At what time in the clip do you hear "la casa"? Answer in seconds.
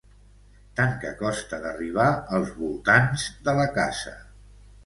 3.63-4.19